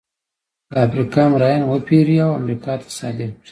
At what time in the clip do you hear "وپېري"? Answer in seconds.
1.65-2.15